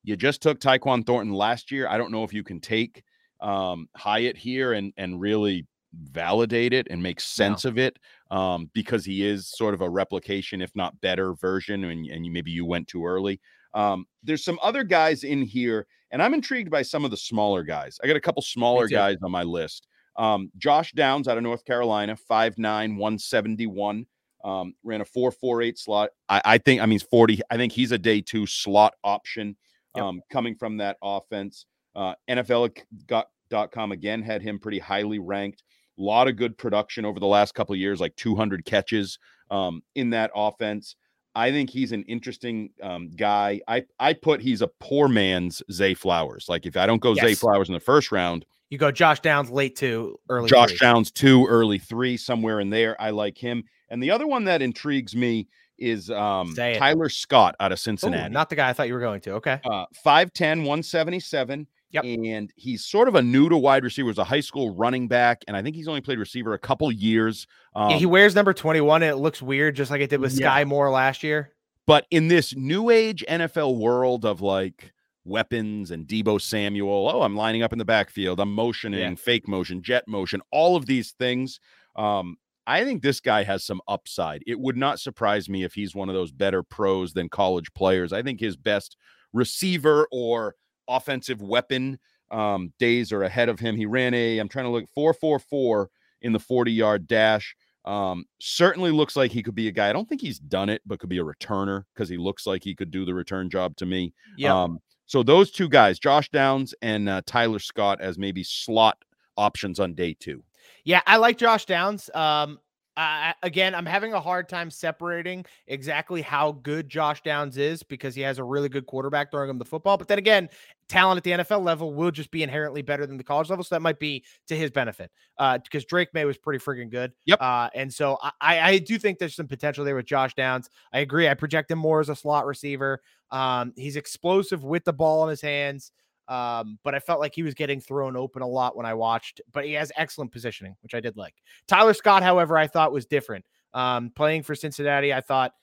[0.03, 1.87] you just took Tyquan Thornton last year.
[1.87, 3.01] I don't know if you can take
[3.39, 5.65] um, Hyatt here and and really
[6.11, 7.97] validate it and make sense of it
[8.31, 11.83] um, because he is sort of a replication, if not better, version.
[11.85, 13.39] And, and you, maybe you went too early.
[13.73, 17.63] Um, there's some other guys in here, and I'm intrigued by some of the smaller
[17.63, 17.99] guys.
[18.03, 19.87] I got a couple smaller guys on my list.
[20.15, 22.57] Um, Josh Downs out of North Carolina, 5'9,
[22.97, 24.05] 171.
[24.43, 26.09] Um, ran a 448 slot.
[26.29, 27.39] I, I think, I mean, 40.
[27.49, 29.55] I think he's a day two slot option
[29.95, 30.03] Yep.
[30.05, 31.65] um, coming from that offense.
[31.95, 35.63] Uh, NFL.com again had him pretty highly ranked.
[35.99, 39.19] A lot of good production over the last couple of years, like 200 catches
[39.51, 40.95] um, in that offense.
[41.35, 43.59] I think he's an interesting um, guy.
[43.67, 46.45] I I put he's a poor man's Zay Flowers.
[46.47, 49.49] Like if I don't go Zay Flowers in the first round, You go Josh Downs
[49.49, 50.77] late two, early Josh three.
[50.77, 52.99] Downs two, early three, somewhere in there.
[53.01, 53.63] I like him.
[53.89, 55.47] And the other one that intrigues me
[55.79, 58.31] is um, Tyler Scott out of Ooh, Cincinnati.
[58.31, 59.31] not the guy I thought you were going to.
[59.33, 59.59] Okay.
[59.65, 61.67] uh, 5'10, 177.
[61.93, 62.03] Yep.
[62.03, 64.09] And he's sort of a new to wide receiver.
[64.09, 65.43] He's a high school running back.
[65.47, 67.47] And I think he's only played receiver a couple years.
[67.75, 70.37] Um, yeah, he wears number 21 and it looks weird, just like it did with
[70.39, 70.49] Yeah.
[70.49, 71.53] Skyy Moore last year.
[71.85, 74.91] But in this new age NFL world of like
[75.25, 79.81] weapons and Deebo Samuel, oh, I'm lining up in the backfield, I'm motioning, fake motion,
[79.81, 81.59] jet motion, all of these things.
[81.95, 84.41] Um, I think this guy has some upside.
[84.47, 88.13] It would not surprise me if he's one of those better pros than college players.
[88.13, 88.95] I think his best
[89.33, 90.55] receiver or
[90.87, 91.99] offensive weapon
[92.31, 93.75] um, days are ahead of him.
[93.75, 95.89] He ran a, I'm trying to look, 444
[96.21, 97.55] in the 40 yard dash.
[97.85, 99.89] Um, certainly looks like he could be a guy.
[99.89, 102.63] I don't think he's done it, but could be a returner because he looks like
[102.63, 104.13] he could do the return job to me.
[104.37, 104.63] Yeah.
[104.63, 108.97] Um, so those two guys, Josh Downs and uh, Tyler Scott, as maybe slot
[109.37, 110.43] options on day two.
[110.85, 112.09] Yeah, I like Josh Downs.
[112.13, 112.59] Um,
[112.95, 118.13] Uh, again, I'm having a hard time separating exactly how good Josh Downs is because
[118.13, 119.97] he has a really good quarterback throwing him the football.
[119.97, 120.49] But then again,
[120.87, 123.63] talent at the NFL level will just be inherently better than the college level.
[123.63, 127.11] So that might be to his benefit uh, because Drake Maye was pretty freaking good.
[127.25, 127.41] Yep.
[127.41, 130.69] Uh, and so I, I do think there's some potential there with Josh Downs.
[130.93, 131.27] I agree.
[131.27, 133.01] I project him more as a slot receiver.
[133.31, 135.91] Um, he's explosive with the ball in his hands.
[136.27, 139.41] Um, but I felt like he was getting thrown open a lot when I watched,
[139.51, 141.35] but he has excellent positioning, which I did like.
[141.67, 143.45] Tyler Scott, however, I thought was different.
[143.73, 145.53] Um, playing for Cincinnati, I thought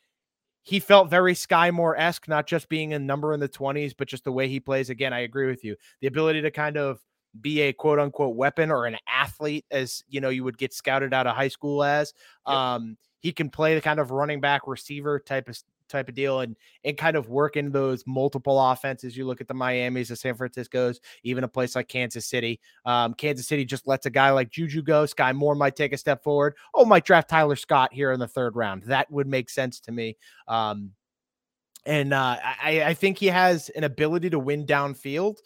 [0.62, 4.08] he felt very Skyy Moore esque, not just being a number in the 20s, but
[4.08, 4.90] just the way he plays.
[4.90, 5.76] Again, I agree with you.
[6.00, 7.00] The ability to kind of
[7.40, 11.14] be a quote unquote weapon or an athlete, as you know, you would get scouted
[11.14, 12.12] out of high school as.
[12.46, 12.56] Yep.
[12.56, 15.58] Um, he can play the kind of running back receiver type of
[15.90, 19.16] type of deal and and kind of work in those multiple offenses.
[19.16, 22.60] You look at the Miami's, the San Francisco's, even a place like Kansas City.
[22.84, 25.04] Um, Kansas City just lets a guy like Juju go.
[25.04, 26.56] Skyy Moore might take a step forward.
[26.74, 28.84] Oh, might draft Tyler Scott here in the third round.
[28.84, 30.16] That would make sense to me.
[30.48, 30.92] Um,
[31.86, 35.36] and uh, I, I think he has an ability to win downfield.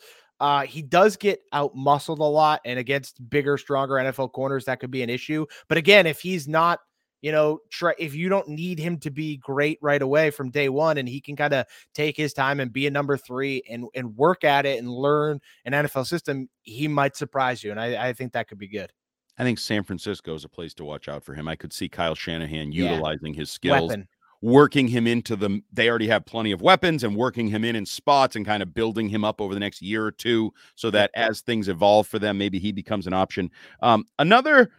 [0.40, 4.80] Uh, he does get out muscled a lot, and against bigger, stronger NFL corners, that
[4.80, 5.46] could be an issue.
[5.68, 6.80] But again, if he's not
[7.24, 10.68] you know, try if you don't need him to be great right away from day
[10.68, 13.86] one, and he can kind of take his time and be a number three and
[13.94, 18.08] and work at it and learn an NFL system, he might surprise you, and I,
[18.08, 18.92] I think that could be good.
[19.38, 21.48] I think San Francisco is a place to watch out for him.
[21.48, 23.40] I could see Kyle Shanahan utilizing yeah.
[23.40, 23.88] his skills.
[23.88, 24.06] Weapon
[24.42, 27.86] working him into the they already have plenty of weapons and working him in in
[27.86, 31.10] spots and kind of building him up over the next year or two so that
[31.14, 34.70] as things evolve for them maybe he becomes an option um, another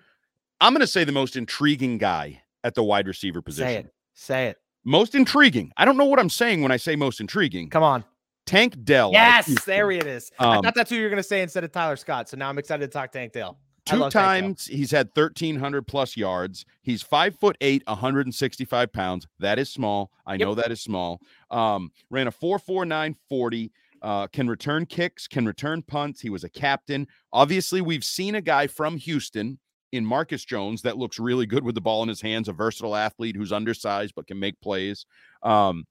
[0.62, 3.68] I'm going to say the most intriguing guy at the wide receiver position.
[3.68, 3.94] Say it.
[4.14, 4.58] Say it.
[4.84, 5.72] Most intriguing.
[5.78, 7.70] I don't know what I'm saying when I say most intriguing.
[7.70, 8.06] Come on.
[8.46, 9.12] Tank Dell.
[9.12, 10.32] Yes, there it is.
[10.38, 12.30] Um, I thought that's who you're going to say instead of Tyler Scott.
[12.30, 13.58] So now I'm excited to talk Tank Dell.
[13.86, 16.66] Two times he's had 1,300 plus yards.
[16.82, 19.28] He's five foot eight, 165 pounds.
[19.40, 20.12] That is small.
[20.26, 20.42] I yep.
[20.42, 21.22] know that is small.
[21.52, 23.72] Um, ran a 4.49 40.
[24.02, 26.22] Uh, can return kicks, can return punts.
[26.22, 27.08] He was a captain.
[27.32, 29.60] Obviously, we've seen a guy from Houston
[29.96, 32.96] in Marcus Jones that looks really good with the ball in his hands, a versatile
[32.96, 35.06] athlete who's undersized but can make plays.
[35.44, 35.86] Um,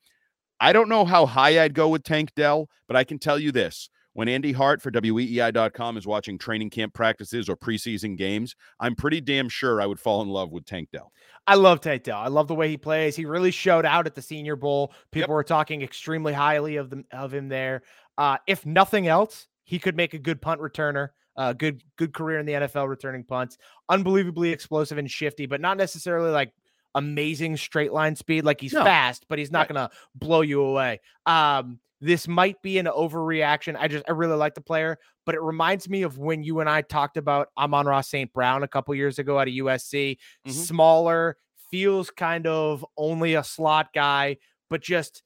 [0.61, 3.53] I don't know how high I'd go with Tank Dell, but I can tell you
[3.53, 3.90] this.
[4.14, 9.21] When Andy Hart for WEEI.com is watching training camp practices or preseason games, I'm pretty
[9.21, 11.11] damn sure I would fall in love with Tank Dell.
[11.49, 12.21] I love Tank Dell.
[12.21, 13.17] I love the way he plays.
[13.17, 14.95] He really showed out at the Senior Bowl.
[15.11, 15.29] People yep.
[15.31, 17.83] were talking extremely highly of them of him there.
[18.17, 21.09] Uh, if nothing else, he could make a good punt returner.
[21.37, 23.59] Uh, good good career in the NFL returning punts.
[23.88, 26.53] Unbelievably explosive and shifty, but not necessarily like
[26.94, 28.44] amazing straight line speed.
[28.44, 28.85] Like he's no.
[28.85, 29.68] fast, but he's not right.
[29.68, 31.01] gonna blow you away.
[31.27, 33.77] Um, this might be an overreaction.
[33.79, 36.68] I just I really like the player, but it reminds me of when you and
[36.68, 38.33] I talked about Amon-Ra St.
[38.33, 40.18] Brown a couple years ago at a USC.
[40.47, 40.51] Mm-hmm.
[40.51, 41.37] Smaller,
[41.70, 44.37] feels kind of only a slot guy,
[44.70, 45.23] but just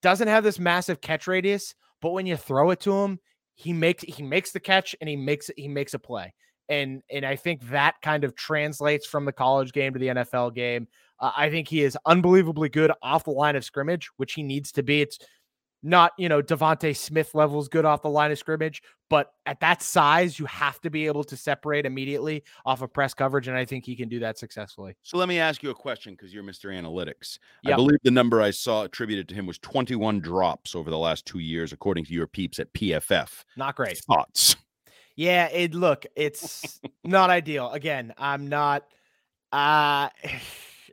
[0.00, 1.74] doesn't have this massive catch radius.
[2.00, 3.20] But when you throw it to him,
[3.54, 6.32] he makes he makes the catch and he makes he makes a play.
[6.68, 10.54] And and I think that kind of translates from the college game to the NFL
[10.54, 10.88] game.
[11.20, 14.72] Uh, I think he is unbelievably good off the line of scrimmage, which he needs
[14.72, 15.02] to be.
[15.02, 15.18] It's
[15.82, 19.82] not, you know, DeVonta Smith levels good off the line of scrimmage, but at that
[19.82, 23.48] size, you have to be able to separate immediately off of press coverage.
[23.48, 24.96] And I think he can do that successfully.
[25.02, 26.70] So let me ask you a question because you're Mr.
[26.72, 27.38] Analytics.
[27.64, 27.72] Yep.
[27.72, 31.26] I believe the number I saw attributed to him was 21 drops over the last
[31.26, 33.44] two years, according to your peeps at PFF.
[33.56, 33.98] Not great.
[33.98, 34.56] Thoughts?
[35.16, 37.70] Yeah, it look, it's not ideal.
[37.70, 38.84] Again, I'm not
[39.52, 40.08] uh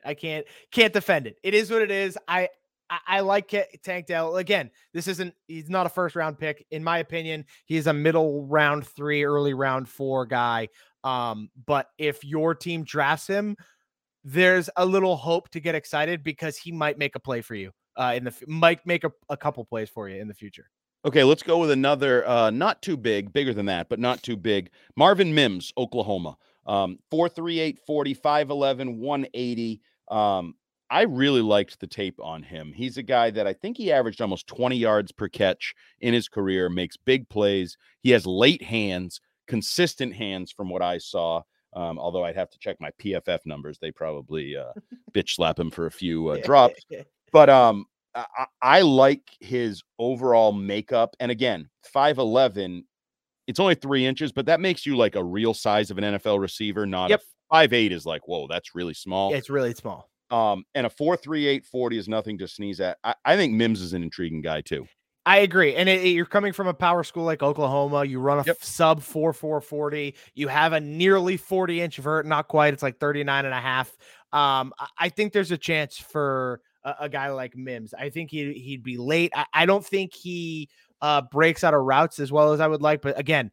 [0.05, 1.37] I can't can't defend it.
[1.43, 2.17] It is what it is.
[2.27, 2.49] I
[2.89, 4.37] I, like Tank Dell.
[4.37, 6.65] Again, this isn't, he's not a first round pick.
[6.71, 10.69] In my opinion, he's a middle round three, early round four guy.
[11.03, 13.55] Um, but if your team drafts him,
[14.23, 17.71] there's a little hope to get excited because he might make a play for you
[17.99, 20.69] uh, in the might make a, a couple plays for you in the future.
[21.05, 24.35] Okay, let's go with another uh not too big, bigger than that, but not too
[24.35, 24.71] big.
[24.95, 26.37] Marvin Mims, Oklahoma.
[26.65, 29.81] Um 438 45 11 180.
[30.09, 30.55] Um
[30.91, 32.73] I really liked the tape on him.
[32.73, 36.27] He's a guy that I think he averaged almost 20 yards per catch in his
[36.27, 37.77] career, makes big plays.
[38.01, 41.41] He has late hands, consistent hands from what I saw.
[41.73, 43.77] Um, although I'd have to check my PFF numbers.
[43.77, 44.73] They probably uh,
[45.13, 46.83] bitch slap him for a few uh, drops.
[47.31, 51.15] But um, I, I like his overall makeup.
[51.19, 52.83] And again, 5'11,
[53.47, 56.39] it's only three inches, but that makes you like a real size of an NFL
[56.39, 57.19] receiver, not yep.
[57.19, 57.23] a
[57.53, 59.33] five eight is like, whoa, that's really small.
[59.33, 60.08] It's really small.
[60.31, 62.97] Um, and a 43840 is nothing to sneeze at.
[63.03, 64.85] I, I, think Mims is an intriguing guy too.
[65.25, 65.75] I agree.
[65.75, 68.05] And it, it, you're coming from a power school like Oklahoma.
[68.05, 68.57] You run a yep.
[68.61, 70.15] sub 4440.
[70.35, 72.73] You have a nearly 40 inch vert, not quite.
[72.73, 73.95] It's like 39 and a half.
[74.31, 77.93] Um, I think there's a chance for a, a guy like Mims.
[77.93, 79.31] I think he he'd be late.
[79.35, 80.69] I, I don't think he
[81.01, 83.01] uh, breaks out of routes as well as I would like.
[83.01, 83.51] But again,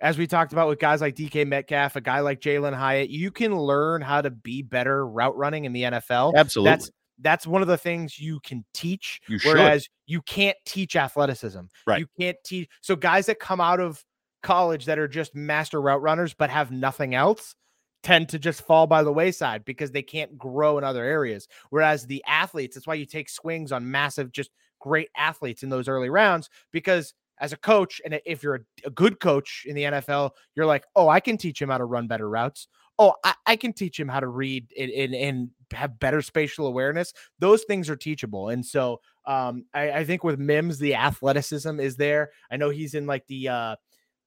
[0.00, 3.30] as we talked about with guys like DK Metcalf, a guy like Jalin Hyatt, you
[3.30, 6.34] can learn how to be better route running in the NFL.
[6.34, 6.70] Absolutely.
[6.70, 9.20] That's that's one of the things you can teach.
[9.28, 9.54] You should.
[9.54, 11.62] whereas you can't teach athleticism.
[11.86, 12.00] Right.
[12.00, 12.68] You can't teach.
[12.80, 14.04] So guys that come out of
[14.42, 17.56] college that are just master route runners but have nothing else
[18.04, 21.48] tend to just fall by the wayside because they can't grow in other areas.
[21.70, 25.88] Whereas the athletes, that's why you take swings on massive, just great athletes in those
[25.88, 29.84] early rounds because as a coach, and if you're a, a good coach in the
[29.84, 32.68] NFL, you're like, oh, I can teach him how to run better routes.
[32.98, 36.66] Oh, I, I can teach him how to read and, and, and have better spatial
[36.66, 37.12] awareness.
[37.38, 38.48] Those things are teachable.
[38.48, 42.30] And so um, I, I think with Mims, the athleticism is there.
[42.50, 43.76] I know he's in like the uh,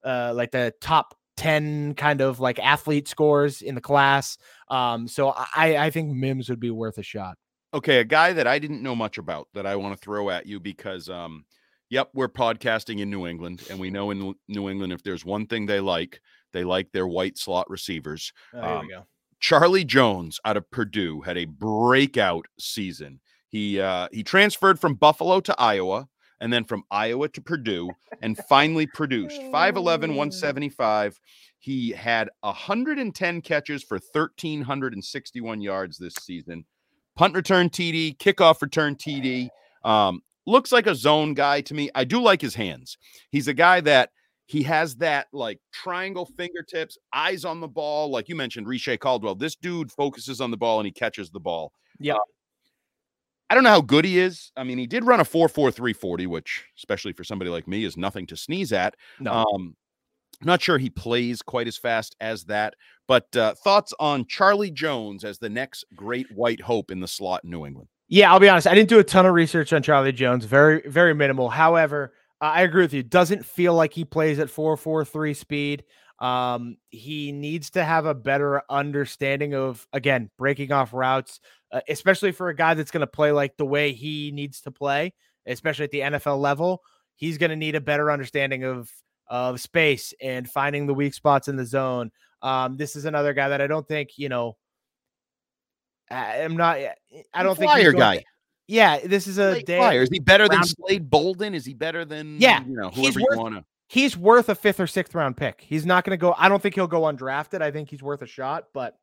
[0.04, 4.38] uh, like the top 10 kind of like athlete scores in the class.
[4.70, 7.38] Um, so I, I think Mims would be worth a shot.
[7.74, 10.46] Okay, a guy that I didn't know much about that I want to throw at
[10.46, 11.46] you because um
[11.92, 15.46] yep, we're podcasting in New England and we know in New England if there's one
[15.46, 16.20] thing they like,
[16.54, 18.34] they like their white slot receivers.
[18.56, 19.06] Oh, there Um, we go.
[19.40, 23.20] Charlie Jones out of Purdue had a breakout season.
[23.50, 26.08] He uh, he transferred from Buffalo to Iowa
[26.40, 27.90] and then from Iowa to Purdue
[28.22, 31.20] and finally produced 5'11, 175.
[31.60, 36.66] He had 110 catches for 1,361 yards this season.
[37.16, 39.50] Punt return TD, kickoff return TD.
[39.84, 41.90] Um, looks like a zone guy to me.
[41.96, 42.98] I do like his hands.
[43.30, 44.10] He's a guy that
[44.46, 48.10] he has that like triangle fingertips, eyes on the ball.
[48.10, 49.36] Like you mentioned, Reche Caldwell.
[49.36, 51.72] This dude focuses on the ball and he catches the ball.
[52.00, 52.16] Yeah.
[52.16, 52.20] Uh,
[53.50, 54.52] I don't know how good he is.
[54.56, 57.84] I mean, he did run a 4 4 340, which, especially for somebody like me,
[57.84, 58.96] is nothing to sneeze at.
[59.20, 59.32] No.
[59.34, 59.76] Um,
[60.42, 62.76] not sure he plays quite as fast as that.
[63.08, 67.44] But uh, thoughts on Charlie Jones as the next great white hope in the slot
[67.44, 67.90] in New England?
[68.12, 68.68] Yeah, I'll be honest.
[68.68, 70.44] I didn't do a ton of research on Charlie Jones.
[70.44, 71.48] Very, very minimal.
[71.48, 73.04] However, I agree with you.
[73.04, 75.86] Doesn't feel like he plays at four four three speed.
[76.20, 81.40] Um, he needs to have a better understanding of again breaking off routes,
[81.72, 84.72] uh, especially for a guy that's going to play like the way he needs to
[84.72, 85.14] play,
[85.46, 86.82] especially at the NFL level.
[87.16, 88.92] He's going to need a better understanding of
[89.28, 92.12] of space and finding the weak spots in the zone.
[92.42, 94.58] Um, this is another guy that I don't think you know.
[96.12, 96.78] I- I'm not.
[96.78, 96.92] Eh,
[97.34, 98.18] I don't think flyer guy.
[98.18, 98.24] to-
[98.68, 99.78] yeah, this is a day.
[99.78, 100.02] flyer.
[100.04, 101.54] Is he better than Slade Bolden?
[101.56, 103.66] Is he better than Yeah, you know whoever you worth- want to?
[103.88, 105.60] He's worth a fifth or sixth round pick.
[105.62, 106.34] He's not going to go.
[106.38, 107.62] I don't think he'll go undrafted.
[107.62, 108.98] I think he's worth a shot, but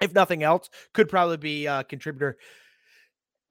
[0.00, 2.38] if nothing else, could probably be a contributor.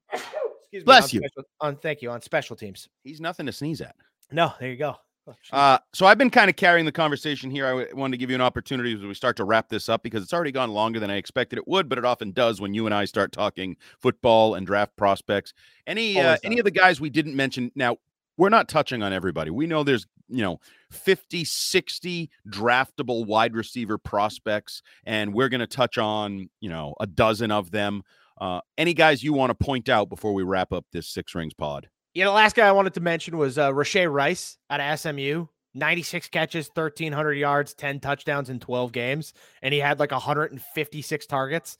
[0.14, 0.34] Excuse
[0.74, 0.84] me.
[0.84, 1.20] Bless on you.
[1.28, 2.90] special- on thank you on special teams.
[3.04, 3.96] He's nothing to sneeze at.
[4.32, 4.96] No, there you go.
[5.28, 5.34] Oh.
[5.52, 7.66] Uh, so I've been kind of carrying the conversation here.
[7.66, 10.04] I w- wanted to give you an opportunity as we start to wrap this up
[10.04, 12.74] because it's already gone longer than I expected it would, but it often does when
[12.74, 15.54] you and I start talking football and draft prospects.
[15.88, 17.98] Any uh, any of the guys we didn't mention now,
[18.38, 19.50] we're not touching on everybody.
[19.50, 20.60] We know there's, you know,
[20.92, 27.08] 50, 60 draftable wide receiver prospects, and we're going to touch on, you know, a
[27.08, 28.04] dozen of them.
[28.40, 31.54] Uh, any guys you want to point out before we wrap up this Six Rings
[31.54, 31.88] pod?
[32.16, 35.48] Yeah, the last guy I wanted to mention was uh, Rice out of SMU.
[35.74, 41.78] 96 catches, 1,300 yards, 10 touchdowns in 12 games, and he had like 156 targets.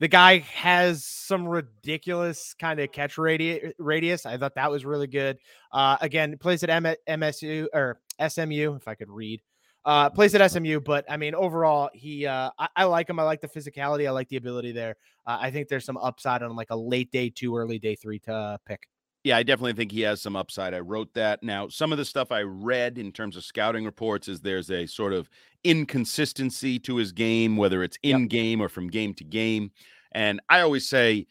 [0.00, 4.26] The guy has some ridiculous kind of catch radi- radius.
[4.26, 5.38] I thought that was really good.
[5.72, 7.98] Uh, again, plays at M- MSU or
[8.28, 9.40] SMU, if I could read.
[9.86, 13.18] Uh, plays at SMU, but I mean, overall, he uh, I, I like him.
[13.18, 14.06] I like the physicality.
[14.06, 14.96] I like the ability there.
[15.26, 18.18] Uh, I think there's some upside on like a late day two, early day three
[18.20, 18.86] to uh, pick.
[19.24, 20.74] Yeah, I definitely think he has some upside.
[20.74, 21.42] I wrote that.
[21.42, 24.86] Now, some of the stuff I read in terms of scouting reports is there's a
[24.86, 25.28] sort of
[25.64, 29.72] inconsistency to his game, whether it's in game or from game to game.
[30.12, 31.26] And I always say,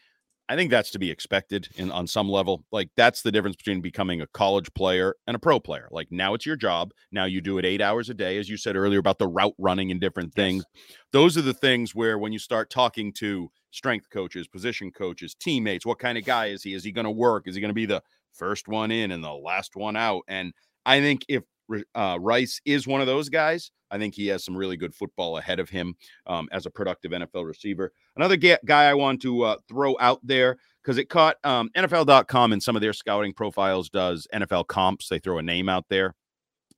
[0.50, 2.64] I think that's to be expected in on some level.
[2.72, 5.90] Like that's the difference between becoming a college player and a pro player.
[5.92, 6.92] Like now it's your job.
[7.12, 9.56] Now you do it eight hours a day, as you said earlier about the route
[9.58, 10.64] running and different things.
[11.12, 15.86] Those are the things where when you start talking to strength coaches, position coaches, teammates,
[15.86, 16.74] what kind of guy is he?
[16.74, 17.48] Is he going to work?
[17.48, 18.02] Is he going to be the
[18.34, 20.24] first one in and the last one out?
[20.30, 20.54] And
[20.86, 21.44] I think if
[21.96, 25.38] uh, Rice is one of those guys, I think he has some really good football
[25.38, 27.92] ahead of him um, as a productive NFL receiver.
[28.16, 32.54] Another ga- guy I want to uh, throw out there because it caught um, NFL.com
[32.54, 35.10] and some of their scouting profiles does NFL comps.
[35.10, 36.16] They throw a name out there.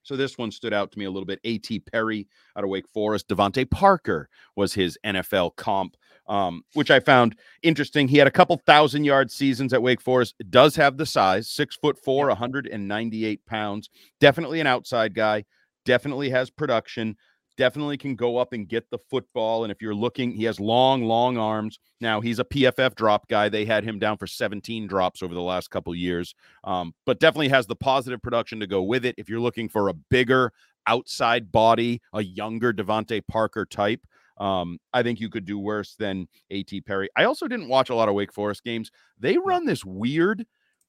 [0.04, 1.40] So this one stood out to me a little bit.
[1.44, 1.82] A.T.
[1.82, 3.28] Perry out of Wake Forest.
[3.28, 5.98] DeVante Parker was his NFL comp,
[6.30, 8.08] um, which I found interesting.
[8.08, 10.36] He had a couple thousand yard seasons at Wake Forest.
[10.50, 13.90] Does have the size, six foot four, 198 pounds.
[14.22, 15.44] Definitely an outside guy.
[15.86, 17.18] Definitely has production.
[17.58, 19.66] definitely can go up and get the football.
[19.66, 21.78] And if you're looking, he has long, long arms.
[22.00, 23.50] Now he's a PFF drop guy.
[23.50, 27.50] They had him down for 17 drops over the last couple years, um, but definitely
[27.50, 29.16] has the positive production to go with it.
[29.18, 30.54] If you're looking for a bigger
[30.88, 34.02] outside body, a younger DeVante Parker type,
[34.40, 36.82] um, I think you could do worse than A.T.
[36.82, 37.10] Perry.
[37.18, 38.92] I also didn't watch a lot of Wake Forest games.
[39.20, 40.46] They run this weird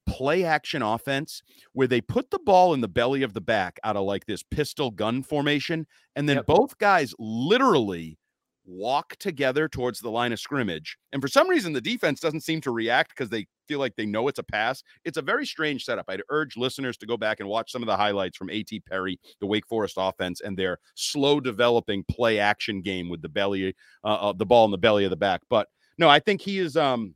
[0.07, 1.43] play action offense
[1.73, 4.43] where they put the ball in the belly of the back out of like this
[4.43, 5.87] pistol gun formation.
[6.17, 6.47] And then yep.
[6.47, 8.19] both guys literally
[8.65, 10.97] walk together towards the line of scrimmage.
[11.13, 14.07] And for some reason, the defense doesn't seem to react because they feel like they
[14.07, 14.83] know it's a pass.
[15.05, 16.07] It's a very strange setup.
[16.09, 18.81] I'd urge listeners to go back and watch some of the highlights from A.T.
[18.81, 23.75] Perry, the Wake Forest offense, and their slow developing play action game with the belly,
[24.05, 25.43] uh, uh, the ball in the belly of the back.
[25.49, 27.15] But no, I think he is um,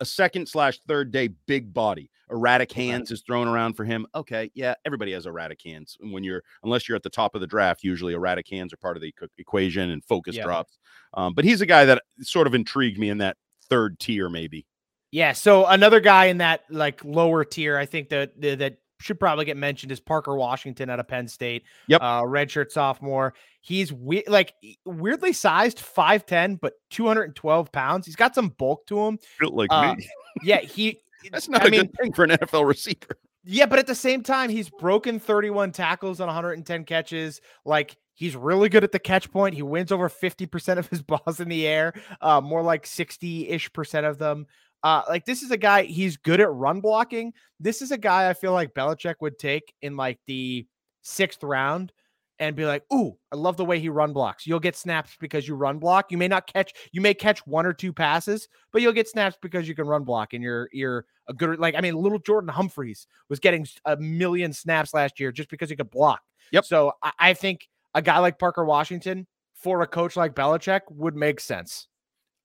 [0.00, 2.10] a second slash third day big body.
[2.30, 4.06] Erratic hands is thrown around for him.
[4.14, 5.98] Okay, yeah, everybody has erratic hands.
[6.00, 8.96] When you're, unless you're at the top of the draft, usually erratic hands are part
[8.96, 10.44] of the equation and focus yeah.
[10.44, 10.78] drops.
[11.14, 13.36] Um, but he's a guy that sort of intrigued me in that
[13.68, 14.66] third tier, maybe.
[15.10, 15.32] Yeah.
[15.32, 19.56] So another guy in that like lower tier, I think that that should probably get
[19.56, 21.64] mentioned is Parker Washington out of Penn State.
[21.88, 22.00] Yep.
[22.02, 23.34] Uh, redshirt sophomore.
[23.60, 28.06] He's we- like weirdly sized, 5'10, but 212 pounds.
[28.06, 29.18] He's got some bulk to him.
[29.40, 30.08] Like uh, me.
[30.42, 31.00] yeah, he
[31.30, 33.18] that's not I a mean, good thing for an NFL receiver.
[33.44, 37.40] Yeah, but at the same time, he's broken 31 tackles on 110 catches.
[37.64, 39.54] Like he's really good at the catch point.
[39.54, 44.06] He wins over 50% of his balls in the air, uh, more like 60-ish percent
[44.06, 44.46] of them.
[44.82, 47.32] Uh, like this is a guy, he's good at run blocking.
[47.60, 50.66] This is a guy I feel like Belichick would take in like the
[51.02, 51.92] sixth round
[52.38, 55.46] and be like, "Ooh, I love the way he run blocks." You'll get snaps because
[55.46, 56.10] you run block.
[56.10, 59.36] You may not catch, you may catch one or two passes, but you'll get snaps
[59.40, 62.48] because you can run block and you're you're a good like I mean, little Jordan
[62.48, 66.22] Humphreys was getting a million snaps last year just because he could block.
[66.50, 66.64] Yep.
[66.64, 71.14] So I, I think a guy like Parker Washington for a coach like Belichick would
[71.14, 71.86] make sense.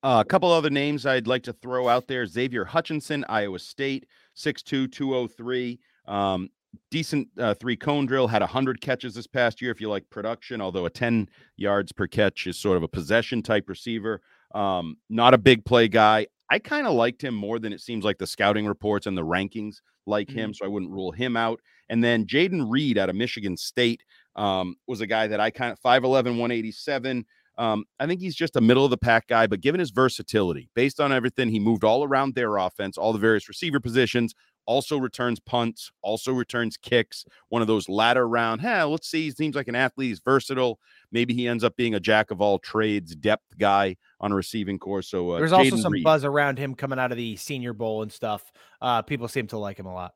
[0.07, 4.05] Uh, a couple other names I'd like to throw out there: Xavier Hutchinson, Iowa State,
[4.37, 5.79] 6'2", 203.
[6.07, 6.49] Um,
[6.89, 8.25] decent uh, three cone drill.
[8.25, 9.69] Had hundred catches this past year.
[9.69, 11.27] If you like production, although a ten
[11.57, 14.21] yards per catch is sort of a possession type receiver.
[14.55, 16.27] Um, not a big play guy.
[16.49, 19.25] I kind of liked him more than it seems like the scouting reports and the
[19.25, 20.39] rankings like mm-hmm.
[20.39, 21.59] him, so I wouldn't rule him out.
[21.89, 24.03] And then Jayden Reed out of Michigan State
[24.37, 26.03] um, was a guy that I kind of 5'11,
[26.37, 27.25] 187.
[27.57, 30.69] Um, I think he's just a middle of the pack guy, but given his versatility,
[30.75, 34.35] based on everything, he moved all around their offense, all the various receiver positions,
[34.67, 37.25] also returns punts, also returns kicks.
[37.49, 38.61] One of those ladder round.
[38.61, 39.23] Hey, let's see.
[39.23, 40.09] He seems like an athlete.
[40.09, 40.79] He's versatile.
[41.11, 44.77] Maybe he ends up being a jack of all trades, depth guy on a receiving
[44.77, 45.09] course.
[45.09, 46.03] So uh, there's Jayden also some Reed.
[46.03, 48.51] buzz around him coming out of the Senior Bowl and stuff.
[48.81, 50.13] Uh, people seem to like him a lot.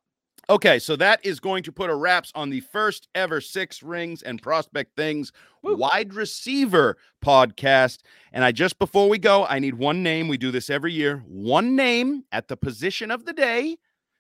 [0.50, 4.22] Okay, so that is going to put a wraps on the first ever Six Rings
[4.22, 5.32] and Prospect Things
[5.62, 5.76] Woo.
[5.76, 8.00] wide receiver podcast.
[8.34, 10.28] And I just before we go, I need one name.
[10.28, 11.24] We do this every year.
[11.28, 13.78] One name at the position of the day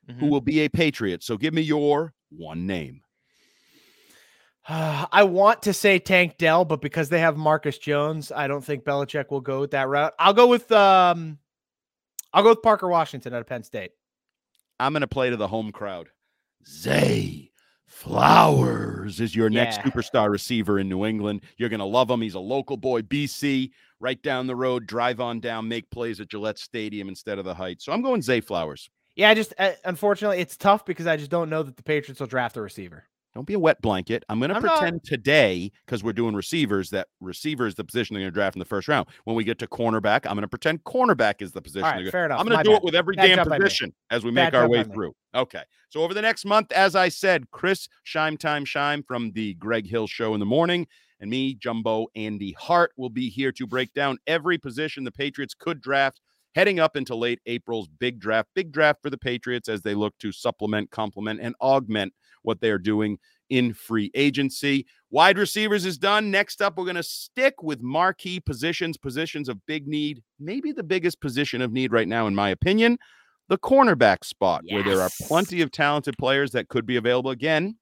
[0.07, 0.19] mm-hmm.
[0.19, 1.23] who will be a Patriot.
[1.23, 3.01] So give me your one name.
[4.69, 8.83] I want to say Tank Dell, but because they have Marcus Jones, I don't think
[8.83, 10.13] Belichick will go with that route.
[10.19, 11.39] I'll go with um,
[12.33, 13.91] I'll go with Parker Washington out of Penn State.
[14.81, 16.09] I'm going to play to the home crowd.
[16.67, 17.51] Zay
[17.85, 19.63] Flowers is your yeah.
[19.63, 21.41] next superstar receiver in New England.
[21.57, 22.21] You're going to love him.
[22.21, 24.87] He's a local boy, BC, right down the road.
[24.87, 27.85] Drive on down, make plays at Gillette Stadium instead of the Heights.
[27.85, 28.89] So I'm going Zay Flowers.
[29.15, 32.19] Yeah, I just uh, unfortunately it's tough because I just don't know that the Patriots
[32.19, 33.03] will draft a receiver.
[33.33, 34.25] Don't be a wet blanket.
[34.27, 35.03] I'm going to pretend not.
[35.05, 38.59] today because we're doing receivers that receiver is the position they're going to draft in
[38.59, 39.07] the first round.
[39.23, 41.83] When we get to cornerback, I'm going to pretend cornerback is the position.
[41.83, 42.41] Right, fair enough.
[42.41, 42.77] I'm going to do bad.
[42.77, 45.13] it with every Bad damn position as we make Bad our way through.
[45.33, 45.63] Okay.
[45.89, 49.87] So over the next month, as I said, Chris Scheim Time Scheim from the Greg
[49.87, 50.87] Hill Show in the morning,
[51.21, 55.53] and me, Jumbo Andy Hart, will be here to break down every position the Patriots
[55.53, 56.19] could draft
[56.55, 58.49] heading up into late April's big draft.
[58.55, 62.13] Big draft for the Patriots as they look to supplement, complement, and augment
[62.43, 63.17] what they are doing
[63.49, 64.85] in free agency.
[65.09, 66.31] Wide receivers is done.
[66.31, 70.83] Next up, we're going to stick with marquee positions, positions of big need, maybe the
[70.83, 72.97] biggest position of need right now, in my opinion,
[73.49, 74.73] the cornerback spot, yes.
[74.73, 77.75] where there are plenty of talented players that could be available again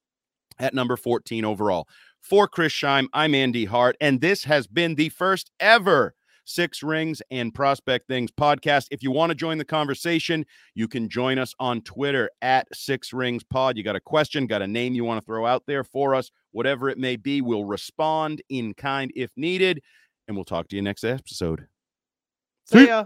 [0.57, 1.87] at number 14 overall.
[2.19, 6.15] For Chris Scheim, I'm Andy Hart, and this has been the first ever
[6.49, 8.87] Six Rings and Prospect Things podcast.
[8.89, 13.13] If you want to join the conversation, you can join us on Twitter at Six
[13.13, 13.77] Rings Pod.
[13.77, 16.31] You got a question, got a name you want to throw out there for us,
[16.51, 19.81] whatever it may be, we'll respond in kind if needed.
[20.27, 21.67] And we'll talk to you next episode.
[22.65, 23.05] See ya.